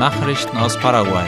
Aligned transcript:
Nachrichten 0.00 0.56
aus 0.56 0.78
Paraguay. 0.78 1.26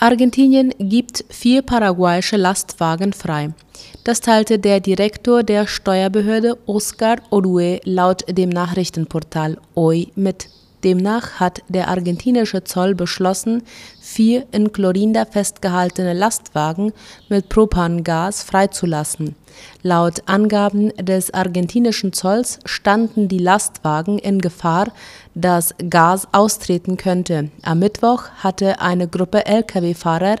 Argentinien 0.00 0.74
gibt 0.80 1.24
vier 1.28 1.62
paraguayische 1.62 2.36
Lastwagen 2.36 3.12
frei. 3.12 3.54
Das 4.02 4.20
teilte 4.20 4.58
der 4.58 4.80
Direktor 4.80 5.44
der 5.44 5.68
Steuerbehörde 5.68 6.58
Oscar 6.66 7.18
Orue 7.30 7.78
laut 7.84 8.24
dem 8.28 8.48
Nachrichtenportal 8.48 9.56
OI 9.76 10.08
mit. 10.16 10.48
Demnach 10.82 11.38
hat 11.38 11.62
der 11.68 11.86
argentinische 11.86 12.64
Zoll 12.64 12.96
beschlossen, 12.96 13.62
vier 14.00 14.46
in 14.50 14.72
Clorinda 14.72 15.26
festgehaltene 15.26 16.12
Lastwagen 16.12 16.92
mit 17.28 17.48
Propangas 17.48 18.42
freizulassen. 18.42 19.36
Laut 19.82 20.22
Angaben 20.26 20.90
des 20.96 21.32
argentinischen 21.32 22.12
Zolls 22.12 22.58
standen 22.64 23.28
die 23.28 23.38
Lastwagen 23.38 24.18
in 24.18 24.40
Gefahr, 24.40 24.88
dass 25.34 25.74
Gas 25.90 26.28
austreten 26.32 26.96
könnte. 26.96 27.50
Am 27.62 27.78
Mittwoch 27.78 28.24
hatte 28.38 28.80
eine 28.80 29.06
Gruppe 29.06 29.46
Lkw-Fahrer 29.46 30.36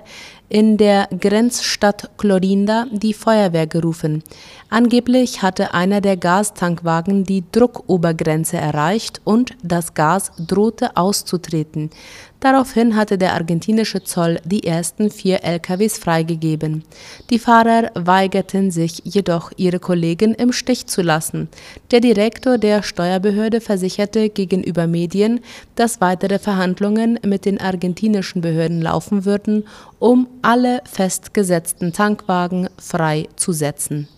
in 0.48 0.76
der 0.76 1.08
Grenzstadt 1.20 2.10
Clorinda 2.18 2.86
die 2.92 3.14
Feuerwehr 3.14 3.66
gerufen. 3.66 4.22
Angeblich 4.70 5.42
hatte 5.42 5.74
einer 5.74 6.00
der 6.00 6.16
Gastankwagen 6.16 7.24
die 7.24 7.44
Druckobergrenze 7.50 8.56
erreicht 8.56 9.20
und 9.24 9.56
das 9.62 9.94
Gas 9.94 10.32
drohte 10.38 10.96
auszutreten. 10.96 11.90
Daraufhin 12.40 12.96
hatte 12.96 13.18
der 13.18 13.32
argentinische 13.34 14.04
Zoll 14.04 14.38
die 14.44 14.64
ersten 14.64 15.10
vier 15.10 15.42
LKWs 15.42 15.98
freigegeben. 15.98 16.84
Die 17.30 17.38
Fahrer 17.38 17.90
weigerten 17.94 18.70
sich 18.70 19.00
jedoch, 19.04 19.52
ihre 19.56 19.78
Kollegen 19.78 20.34
im 20.34 20.52
Stich 20.52 20.86
zu 20.86 21.02
lassen. 21.02 21.48
Der 21.90 22.00
Direktor 22.00 22.58
der 22.58 22.82
Steuerbehörde 22.82 23.60
versicherte 23.60 24.28
gegenüber 24.28 24.86
Medien, 24.86 25.40
dass 25.74 26.00
weitere 26.00 26.38
Verhandlungen 26.38 27.18
mit 27.24 27.46
den 27.46 27.60
argentinischen 27.60 28.42
Behörden 28.42 28.82
laufen 28.82 29.24
würden, 29.24 29.64
um 29.98 30.28
alle 30.42 30.82
festgesetzten 30.84 31.92
Tankwagen 31.92 32.68
freizusetzen. 32.78 34.08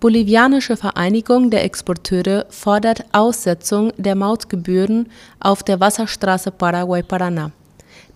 Bolivianische 0.00 0.76
Vereinigung 0.76 1.50
der 1.50 1.64
Exporteure 1.64 2.46
fordert 2.48 3.04
Aussetzung 3.12 3.92
der 3.98 4.14
Mautgebühren 4.14 5.10
auf 5.40 5.62
der 5.62 5.78
Wasserstraße 5.78 6.50
Paraguay-Paraná. 6.50 7.50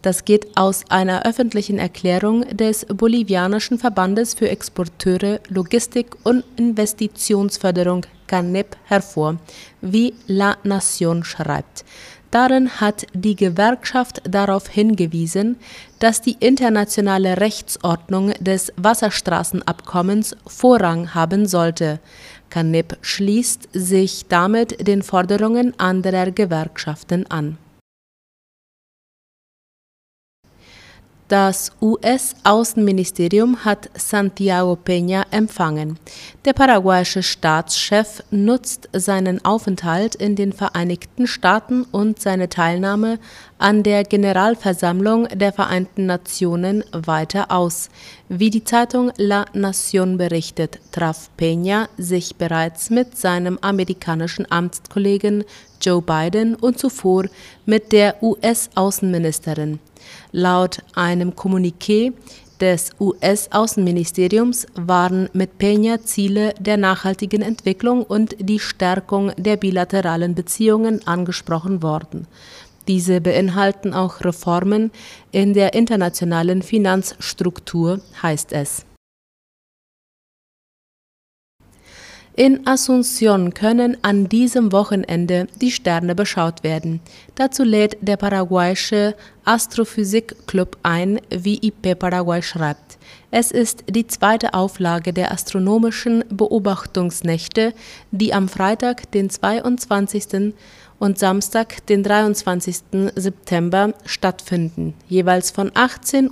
Das 0.00 0.24
geht 0.24 0.56
aus 0.56 0.84
einer 0.90 1.26
öffentlichen 1.26 1.78
Erklärung 1.78 2.42
des 2.56 2.86
Bolivianischen 2.86 3.78
Verbandes 3.78 4.34
für 4.34 4.48
Exporteure, 4.48 5.40
Logistik 5.48 6.14
und 6.24 6.44
Investitionsförderung 6.56 8.06
CANEP 8.34 8.76
hervor, 8.86 9.36
wie 9.80 10.12
La 10.26 10.56
Nación 10.64 11.22
schreibt. 11.22 11.84
Darin 12.32 12.68
hat 12.80 13.06
die 13.12 13.36
Gewerkschaft 13.36 14.22
darauf 14.28 14.66
hingewiesen, 14.66 15.56
dass 16.00 16.20
die 16.20 16.36
internationale 16.40 17.40
Rechtsordnung 17.40 18.32
des 18.40 18.72
Wasserstraßenabkommens 18.76 20.36
Vorrang 20.48 21.14
haben 21.14 21.46
sollte. 21.46 22.00
Canep 22.50 22.98
schließt 23.02 23.68
sich 23.72 24.26
damit 24.28 24.84
den 24.84 25.02
Forderungen 25.02 25.78
anderer 25.78 26.32
Gewerkschaften 26.32 27.30
an 27.30 27.56
Das 31.28 31.72
US-Außenministerium 31.80 33.64
hat 33.64 33.88
Santiago 33.94 34.76
Peña 34.76 35.24
empfangen. 35.30 35.98
Der 36.44 36.52
paraguayische 36.52 37.22
Staatschef 37.22 38.22
nutzt 38.30 38.90
seinen 38.92 39.42
Aufenthalt 39.42 40.14
in 40.16 40.36
den 40.36 40.52
Vereinigten 40.52 41.26
Staaten 41.26 41.84
und 41.90 42.20
seine 42.20 42.50
Teilnahme 42.50 43.18
an 43.56 43.82
der 43.82 44.04
Generalversammlung 44.04 45.26
der 45.28 45.54
Vereinten 45.54 46.04
Nationen 46.04 46.84
weiter 46.92 47.50
aus. 47.50 47.88
Wie 48.28 48.50
die 48.50 48.64
Zeitung 48.64 49.10
La 49.16 49.46
Nación 49.54 50.18
berichtet, 50.18 50.78
traf 50.92 51.30
Peña 51.38 51.88
sich 51.96 52.36
bereits 52.36 52.90
mit 52.90 53.16
seinem 53.16 53.58
amerikanischen 53.62 54.44
Amtskollegen 54.50 55.44
Joe 55.80 56.02
Biden 56.02 56.54
und 56.54 56.78
zuvor 56.78 57.24
mit 57.64 57.92
der 57.92 58.22
US-Außenministerin. 58.22 59.78
Laut 60.32 60.78
einem 60.94 61.34
Kommuniqué 61.34 62.12
des 62.60 62.90
US-Außenministeriums 63.00 64.66
waren 64.74 65.28
mit 65.32 65.58
Peña 65.58 66.00
Ziele 66.02 66.54
der 66.58 66.76
nachhaltigen 66.76 67.42
Entwicklung 67.42 68.02
und 68.02 68.36
die 68.38 68.60
Stärkung 68.60 69.32
der 69.36 69.56
bilateralen 69.56 70.34
Beziehungen 70.34 71.06
angesprochen 71.06 71.82
worden. 71.82 72.26
Diese 72.86 73.20
beinhalten 73.20 73.94
auch 73.94 74.20
Reformen 74.20 74.90
in 75.32 75.54
der 75.54 75.74
internationalen 75.74 76.62
Finanzstruktur, 76.62 78.00
heißt 78.22 78.52
es 78.52 78.84
In 82.36 82.66
Asunción 82.66 83.54
können 83.54 83.96
an 84.02 84.28
diesem 84.28 84.72
Wochenende 84.72 85.46
die 85.60 85.70
Sterne 85.70 86.16
beschaut 86.16 86.64
werden. 86.64 86.98
Dazu 87.36 87.62
lädt 87.62 87.96
der 88.00 88.16
paraguayische 88.16 89.14
Astrophysik-Club 89.44 90.76
ein, 90.82 91.20
wie 91.30 91.64
IP 91.64 91.96
Paraguay 91.96 92.42
schreibt. 92.42 92.98
Es 93.30 93.52
ist 93.52 93.84
die 93.88 94.08
zweite 94.08 94.52
Auflage 94.52 95.12
der 95.12 95.30
astronomischen 95.30 96.24
Beobachtungsnächte, 96.28 97.72
die 98.10 98.34
am 98.34 98.48
Freitag, 98.48 99.12
den 99.12 99.30
22 99.30 100.54
und 101.04 101.18
Samstag, 101.18 101.84
den 101.86 102.02
23. 102.02 102.76
September 103.14 103.92
stattfinden. 104.06 104.94
Jeweils 105.06 105.50
von 105.50 105.70
18.30 105.70 106.30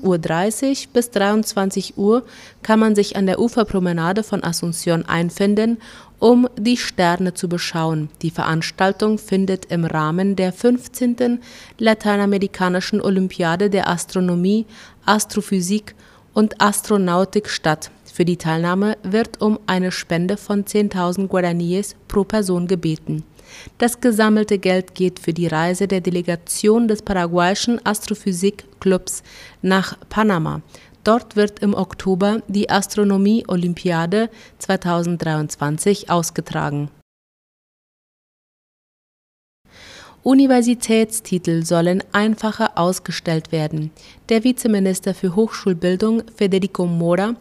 Uhr 0.86 0.92
bis 0.94 1.10
23 1.10 1.98
Uhr 1.98 2.24
kann 2.62 2.80
man 2.80 2.94
sich 2.94 3.14
an 3.14 3.26
der 3.26 3.38
Uferpromenade 3.38 4.22
von 4.22 4.40
Asunción 4.40 5.04
einfinden, 5.04 5.76
um 6.18 6.48
die 6.56 6.78
Sterne 6.78 7.34
zu 7.34 7.50
beschauen. 7.50 8.08
Die 8.22 8.30
Veranstaltung 8.30 9.18
findet 9.18 9.66
im 9.66 9.84
Rahmen 9.84 10.36
der 10.36 10.54
15. 10.54 11.40
Lateinamerikanischen 11.76 13.02
Olympiade 13.02 13.68
der 13.68 13.90
Astronomie, 13.90 14.64
Astrophysik 15.04 15.94
und 16.32 16.62
Astronautik 16.62 17.50
statt. 17.50 17.90
Für 18.10 18.24
die 18.24 18.38
Teilnahme 18.38 18.96
wird 19.02 19.42
um 19.42 19.58
eine 19.66 19.92
Spende 19.92 20.38
von 20.38 20.64
10.000 20.64 21.28
Guaraníes 21.28 21.94
pro 22.08 22.24
Person 22.24 22.66
gebeten. 22.66 23.24
Das 23.78 24.00
gesammelte 24.00 24.58
Geld 24.58 24.94
geht 24.94 25.18
für 25.18 25.32
die 25.32 25.46
Reise 25.46 25.88
der 25.88 26.00
Delegation 26.00 26.88
des 26.88 27.02
paraguayischen 27.02 27.84
Astrophysik-Clubs 27.84 29.22
nach 29.62 29.98
Panama. 30.08 30.62
Dort 31.04 31.34
wird 31.36 31.58
im 31.60 31.74
Oktober 31.74 32.42
die 32.46 32.70
Astronomie-Olympiade 32.70 34.30
2023 34.58 36.10
ausgetragen 36.10 36.90
Universitätstitel 40.24 41.64
sollen 41.64 42.04
einfacher 42.12 42.78
ausgestellt 42.78 43.50
werden. 43.50 43.90
Der 44.28 44.44
Vizeminister 44.44 45.14
für 45.14 45.34
Hochschulbildung 45.34 46.22
Federico 46.36 46.86
Mora 46.86 47.34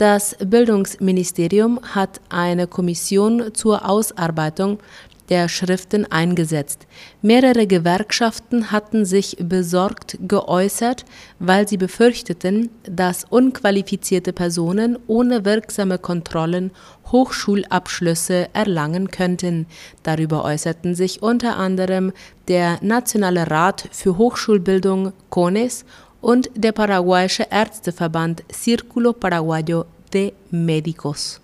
Das 0.00 0.34
Bildungsministerium 0.42 1.78
hat 1.94 2.22
eine 2.30 2.66
Kommission 2.66 3.52
zur 3.52 3.86
Ausarbeitung 3.86 4.78
der 5.28 5.50
Schriften 5.50 6.10
eingesetzt. 6.10 6.86
Mehrere 7.20 7.66
Gewerkschaften 7.66 8.72
hatten 8.72 9.04
sich 9.04 9.36
besorgt 9.38 10.16
geäußert, 10.26 11.04
weil 11.38 11.68
sie 11.68 11.76
befürchteten, 11.76 12.70
dass 12.84 13.24
unqualifizierte 13.28 14.32
Personen 14.32 14.98
ohne 15.06 15.44
wirksame 15.44 15.98
Kontrollen 15.98 16.70
Hochschulabschlüsse 17.12 18.48
erlangen 18.54 19.10
könnten. 19.10 19.66
Darüber 20.02 20.46
äußerten 20.46 20.94
sich 20.94 21.20
unter 21.20 21.58
anderem 21.58 22.14
der 22.48 22.78
Nationale 22.80 23.50
Rat 23.50 23.86
für 23.92 24.16
Hochschulbildung 24.16 25.12
CONES 25.28 25.84
und 26.20 26.50
der 26.54 26.72
paraguayische 26.72 27.46
Ärzteverband 27.50 28.44
Círculo 28.52 29.12
Paraguayo 29.12 29.86
de 30.12 30.32
Médicos. 30.50 31.40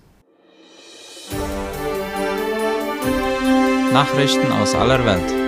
Nachrichten 3.93 4.53
aus 4.53 4.75
aller 4.75 5.05
Welt. 5.05 5.47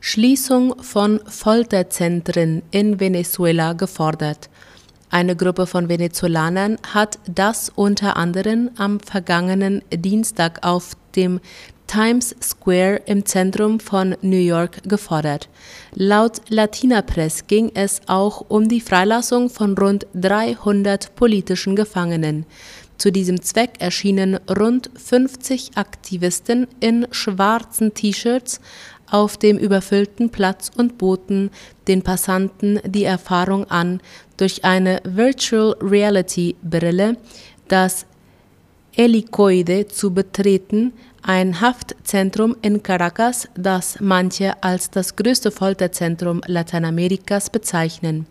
Schließung 0.00 0.82
von 0.82 1.20
Folterzentren 1.26 2.62
in 2.72 2.98
Venezuela 2.98 3.74
gefordert. 3.74 4.48
Eine 5.10 5.36
Gruppe 5.36 5.66
von 5.66 5.88
Venezolanern 5.88 6.78
hat 6.94 7.18
das 7.26 7.70
unter 7.74 8.16
anderem 8.16 8.70
am 8.76 8.98
vergangenen 8.98 9.82
Dienstag 9.92 10.66
auf 10.66 10.96
dem 11.14 11.40
Times 11.90 12.36
Square 12.40 13.02
im 13.06 13.26
Zentrum 13.26 13.80
von 13.80 14.14
New 14.22 14.36
York 14.36 14.88
gefordert. 14.88 15.48
Laut 15.92 16.40
Latina 16.48 17.02
Press 17.02 17.48
ging 17.48 17.72
es 17.74 18.00
auch 18.06 18.44
um 18.48 18.68
die 18.68 18.80
Freilassung 18.80 19.50
von 19.50 19.76
rund 19.76 20.06
300 20.14 21.16
politischen 21.16 21.74
Gefangenen. 21.74 22.46
Zu 22.96 23.10
diesem 23.10 23.42
Zweck 23.42 23.72
erschienen 23.80 24.38
rund 24.48 24.88
50 24.94 25.72
Aktivisten 25.74 26.68
in 26.78 27.08
schwarzen 27.10 27.92
T-Shirts 27.92 28.60
auf 29.10 29.36
dem 29.36 29.58
überfüllten 29.58 30.30
Platz 30.30 30.70
und 30.76 30.96
boten 30.96 31.50
den 31.88 32.02
Passanten 32.02 32.78
die 32.86 33.02
Erfahrung 33.02 33.68
an, 33.68 34.00
durch 34.36 34.64
eine 34.64 35.00
Virtual 35.02 35.74
Reality 35.80 36.54
Brille 36.62 37.16
das 37.66 38.06
Helicoide 38.92 39.86
zu 39.88 40.12
betreten, 40.12 40.92
ein 41.22 41.60
Haftzentrum 41.60 42.56
in 42.62 42.82
Caracas, 42.82 43.48
das 43.54 43.98
manche 44.00 44.62
als 44.62 44.90
das 44.90 45.16
größte 45.16 45.50
Folterzentrum 45.50 46.40
Lateinamerikas 46.46 47.50
bezeichnen. 47.50 48.26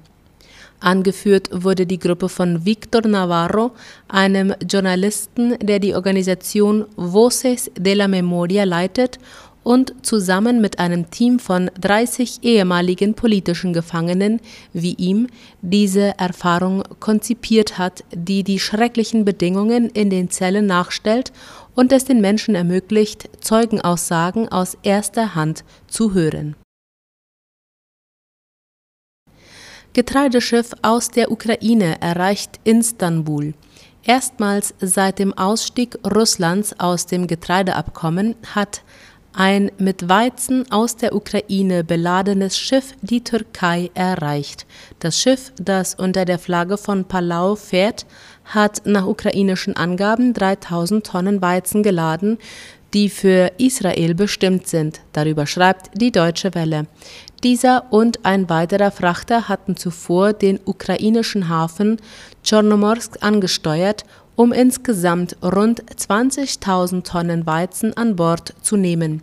Angeführt 0.81 1.49
wurde 1.51 1.85
die 1.85 1.99
Gruppe 1.99 2.29
von 2.29 2.65
Victor 2.65 3.05
Navarro, 3.05 3.71
einem 4.07 4.53
Journalisten, 4.67 5.57
der 5.59 5.79
die 5.79 5.93
Organisation 5.93 6.85
Voces 6.95 7.69
de 7.77 7.95
la 7.95 8.07
Memoria 8.07 8.63
leitet 8.63 9.19
und 9.63 9.93
zusammen 10.05 10.61
mit 10.61 10.79
einem 10.79 11.11
Team 11.11 11.37
von 11.37 11.69
30 11.81 12.39
ehemaligen 12.43 13.13
politischen 13.13 13.73
Gefangenen 13.73 14.39
wie 14.71 14.93
ihm 14.93 15.27
diese 15.61 16.17
Erfahrung 16.17 16.83
konzipiert 16.99 17.77
hat, 17.77 18.05
die 18.15 18.43
die 18.43 18.59
schrecklichen 18.59 19.25
Bedingungen 19.25 19.89
in 19.89 20.09
den 20.09 20.29
Zellen 20.29 20.65
nachstellt 20.65 21.33
und 21.79 21.93
es 21.93 22.03
den 22.03 22.19
Menschen 22.19 22.55
ermöglicht, 22.55 23.29
Zeugenaussagen 23.39 24.49
aus 24.49 24.77
erster 24.83 25.33
Hand 25.33 25.63
zu 25.87 26.13
hören. 26.13 26.57
Getreideschiff 29.93 30.73
aus 30.81 31.07
der 31.07 31.31
Ukraine 31.31 32.01
erreicht 32.01 32.59
Istanbul. 32.65 33.53
Erstmals 34.03 34.73
seit 34.81 35.19
dem 35.19 35.31
Ausstieg 35.31 35.97
Russlands 36.05 36.77
aus 36.81 37.05
dem 37.05 37.27
Getreideabkommen 37.27 38.35
hat 38.53 38.83
ein 39.33 39.71
mit 39.77 40.09
Weizen 40.09 40.69
aus 40.71 40.95
der 40.95 41.15
Ukraine 41.15 41.83
beladenes 41.83 42.57
Schiff 42.57 42.93
die 43.01 43.23
Türkei 43.23 43.91
erreicht. 43.93 44.65
Das 44.99 45.19
Schiff, 45.19 45.51
das 45.61 45.95
unter 45.95 46.25
der 46.25 46.39
Flagge 46.39 46.77
von 46.77 47.05
Palau 47.05 47.55
fährt, 47.55 48.05
hat 48.45 48.81
nach 48.85 49.05
ukrainischen 49.05 49.75
Angaben 49.75 50.33
3000 50.33 51.05
Tonnen 51.05 51.41
Weizen 51.41 51.83
geladen, 51.83 52.37
die 52.93 53.09
für 53.09 53.51
Israel 53.57 54.15
bestimmt 54.15 54.67
sind. 54.67 55.01
Darüber 55.13 55.45
schreibt 55.45 55.91
die 55.93 56.11
Deutsche 56.11 56.55
Welle. 56.55 56.87
Dieser 57.43 57.91
und 57.93 58.25
ein 58.25 58.49
weiterer 58.49 58.91
Frachter 58.91 59.47
hatten 59.47 59.77
zuvor 59.77 60.33
den 60.33 60.59
ukrainischen 60.65 61.47
Hafen 61.47 61.97
Chornomorsk 62.47 63.23
angesteuert 63.23 64.03
um 64.39 64.53
insgesamt 64.53 65.35
rund 65.43 65.83
20.000 65.83 67.03
Tonnen 67.03 67.45
Weizen 67.45 67.97
an 67.97 68.15
Bord 68.15 68.53
zu 68.61 68.77
nehmen. 68.77 69.21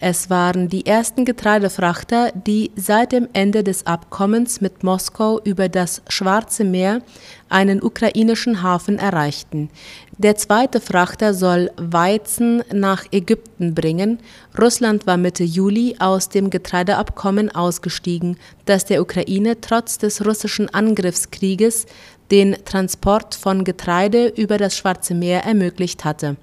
Es 0.00 0.30
waren 0.30 0.68
die 0.68 0.86
ersten 0.86 1.24
Getreidefrachter, 1.24 2.30
die 2.32 2.70
seit 2.76 3.10
dem 3.10 3.28
Ende 3.32 3.64
des 3.64 3.84
Abkommens 3.84 4.60
mit 4.60 4.84
Moskau 4.84 5.40
über 5.42 5.68
das 5.68 6.02
Schwarze 6.08 6.62
Meer 6.62 7.02
einen 7.48 7.82
ukrainischen 7.82 8.62
Hafen 8.62 9.00
erreichten. 9.00 9.70
Der 10.16 10.36
zweite 10.36 10.80
Frachter 10.80 11.34
soll 11.34 11.72
Weizen 11.76 12.62
nach 12.72 13.06
Ägypten 13.10 13.74
bringen. 13.74 14.20
Russland 14.56 15.04
war 15.08 15.16
Mitte 15.16 15.42
Juli 15.42 15.96
aus 15.98 16.28
dem 16.28 16.50
Getreideabkommen 16.50 17.52
ausgestiegen, 17.52 18.36
das 18.66 18.84
der 18.84 19.02
Ukraine 19.02 19.60
trotz 19.60 19.98
des 19.98 20.24
russischen 20.24 20.72
Angriffskrieges 20.72 21.86
den 22.30 22.56
Transport 22.64 23.34
von 23.34 23.64
Getreide 23.64 24.28
über 24.28 24.58
das 24.58 24.76
Schwarze 24.76 25.14
Meer 25.14 25.42
ermöglicht 25.44 26.04
hatte. 26.04 26.36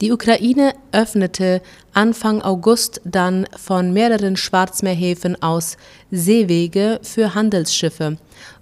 Die 0.00 0.12
Ukraine 0.12 0.74
öffnete 0.92 1.62
Anfang 1.94 2.42
August 2.42 3.00
dann 3.04 3.46
von 3.56 3.92
mehreren 3.92 4.36
Schwarzmeerhäfen 4.36 5.40
aus 5.42 5.76
Seewege 6.10 7.00
für 7.02 7.34
Handelsschiffe. 7.34 8.18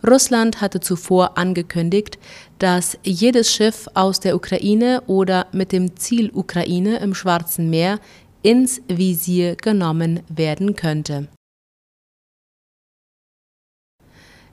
Russland 0.07 0.61
hatte 0.61 0.81
zuvor 0.81 1.37
angekündigt, 1.37 2.19
dass 2.59 2.97
jedes 3.03 3.53
Schiff 3.53 3.89
aus 3.95 4.21
der 4.21 4.37
Ukraine 4.37 5.03
oder 5.07 5.47
mit 5.53 5.73
dem 5.73 5.97
Ziel 5.97 6.31
Ukraine 6.33 6.99
im 6.99 7.15
Schwarzen 7.15 7.69
Meer 7.69 7.99
ins 8.43 8.81
Visier 8.89 9.57
genommen 9.57 10.21
werden 10.29 10.77
könnte. 10.77 11.29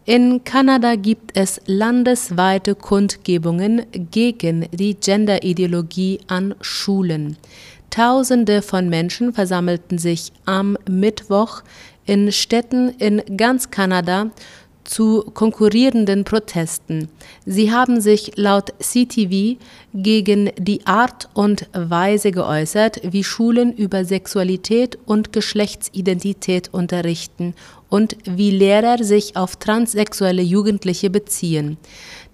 In 0.06 0.44
Kanada 0.44 0.96
gibt 0.96 1.38
es 1.38 1.62
landesweite 1.68 2.74
Kundgebungen 2.74 3.86
gegen 4.10 4.68
die 4.72 4.96
Genderideologie 4.96 6.20
an 6.26 6.56
Schulen. 6.60 7.38
Tausende 7.92 8.64
von 8.64 8.90
Menschen 8.90 9.32
versammelten 9.32 10.00
sich 10.00 10.32
am 10.46 10.76
Mittwoch 10.90 11.62
in 12.08 12.32
Städten 12.32 12.90
in 12.98 13.22
ganz 13.38 13.70
Kanada 13.70 14.32
zu 14.84 15.22
konkurrierenden 15.36 16.24
Protesten. 16.24 17.08
Sie 17.46 17.72
haben 17.72 18.02
sich 18.02 18.32
laut 18.38 18.74
CTV 18.80 19.58
gegen 19.94 20.50
die 20.58 20.84
Art 20.88 21.30
und 21.36 21.70
Weise 21.74 22.32
geäußert, 22.32 23.02
wie 23.04 23.24
Schulen 23.24 23.72
über 23.72 24.04
Sexualität 24.04 24.98
und 25.06 25.32
Geschlechtsidentität 25.32 26.74
unterrichten 26.74 27.54
und 27.92 28.16
wie 28.24 28.52
Lehrer 28.52 29.04
sich 29.04 29.36
auf 29.36 29.58
transsexuelle 29.58 30.42
Jugendliche 30.42 31.12
beziehen. 31.12 31.78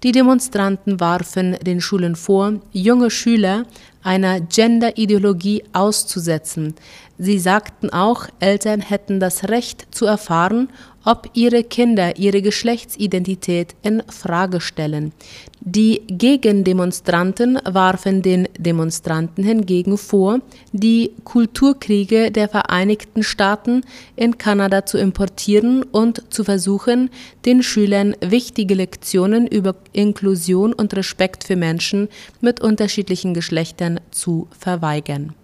Die 0.04 0.12
Demonstranten 0.12 1.00
warfen 1.00 1.56
den 1.60 1.80
Schulen 1.80 2.14
vor, 2.14 2.54
junge 2.72 3.10
Schüler 3.10 3.66
einer 4.04 4.40
Gender-Ideologie 4.40 5.64
auszusetzen. 5.72 6.74
Sie 7.18 7.40
sagten 7.40 7.90
auch, 7.90 8.28
Eltern 8.38 8.80
hätten 8.80 9.18
das 9.18 9.48
Recht 9.48 9.88
zu 9.90 10.06
erfahren, 10.06 10.68
ob 11.04 11.28
ihre 11.34 11.64
Kinder 11.64 12.16
ihre 12.16 12.40
Geschlechtsidentität 12.40 13.74
in 13.82 14.04
Frage 14.08 14.60
stellen. 14.60 15.12
Die 15.60 16.02
Gegendemonstranten 16.06 17.58
warfen 17.64 18.22
den 18.22 18.48
Demonstranten 18.58 19.42
hingegen 19.42 19.98
vor, 19.98 20.40
die 20.72 21.12
Kulturkriege 21.24 22.30
der 22.30 22.48
Vereinigten 22.48 23.22
Staaten 23.24 23.82
in 24.14 24.38
Kanada 24.38 24.86
zu 24.86 24.98
importieren 24.98 25.82
und 25.82 26.32
zu 26.32 26.44
versuchen, 26.44 27.10
den 27.44 27.62
Schülern 27.62 28.14
wichtige 28.20 28.74
Lektionen 28.74 29.46
über 29.48 29.74
Inklusion 29.92 30.72
und 30.72 30.94
Respekt 30.94 31.42
für 31.44 31.56
Menschen 31.56 32.08
mit 32.40 32.60
unterschiedlichen 32.60 33.34
Geschlechtern 33.34 34.00
zu 34.10 34.46
verweigern. 34.56 35.34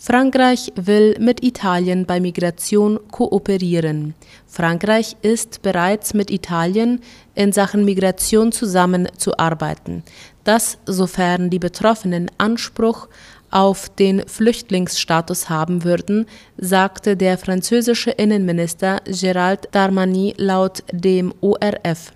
Frankreich 0.00 0.72
will 0.76 1.16
mit 1.18 1.42
Italien 1.42 2.06
bei 2.06 2.20
Migration 2.20 3.00
kooperieren. 3.10 4.14
Frankreich 4.46 5.16
ist 5.22 5.60
bereits 5.62 6.14
mit 6.14 6.30
Italien 6.30 7.00
in 7.34 7.52
Sachen 7.52 7.84
Migration 7.84 8.52
zusammenzuarbeiten. 8.52 10.04
Das, 10.44 10.78
sofern 10.86 11.50
die 11.50 11.58
Betroffenen 11.58 12.30
Anspruch 12.38 13.08
auf 13.50 13.88
den 13.88 14.22
Flüchtlingsstatus 14.24 15.50
haben 15.50 15.82
würden, 15.82 16.26
sagte 16.56 17.16
der 17.16 17.36
französische 17.36 18.12
Innenminister 18.12 19.02
Gérald 19.04 19.68
Darmanin 19.72 20.34
laut 20.36 20.84
dem 20.92 21.34
ORF. 21.40 22.12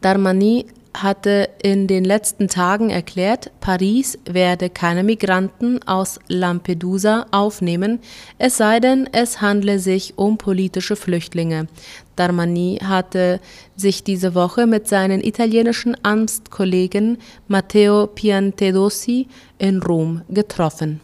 Darmanin 0.00 0.64
hatte 0.94 1.50
in 1.62 1.86
den 1.86 2.04
letzten 2.04 2.48
Tagen 2.48 2.88
erklärt, 2.90 3.50
Paris 3.60 4.18
werde 4.24 4.70
keine 4.70 5.02
Migranten 5.02 5.82
aus 5.82 6.18
Lampedusa 6.28 7.26
aufnehmen, 7.32 7.98
es 8.38 8.56
sei 8.56 8.80
denn, 8.80 9.08
es 9.12 9.40
handle 9.40 9.78
sich 9.78 10.16
um 10.16 10.38
politische 10.38 10.96
Flüchtlinge. 10.96 11.66
Darmani 12.16 12.78
hatte 12.82 13.40
sich 13.76 14.04
diese 14.04 14.34
Woche 14.34 14.66
mit 14.66 14.88
seinen 14.88 15.20
italienischen 15.20 15.96
Amtskollegen 16.04 17.18
Matteo 17.48 18.06
Piantedosi 18.06 19.26
in 19.58 19.82
Rom 19.82 20.22
getroffen. 20.28 21.00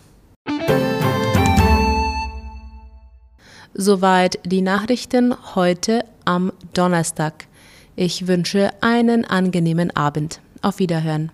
Soweit 3.75 4.38
die 4.44 4.62
Nachrichten 4.62 5.35
heute 5.54 6.04
am 6.25 6.52
Donnerstag. 6.75 7.50
Ich 7.97 8.26
wünsche 8.26 8.70
einen 8.80 9.25
angenehmen 9.25 9.94
Abend. 9.97 10.40
Auf 10.62 10.78
Wiederhören. 10.78 11.30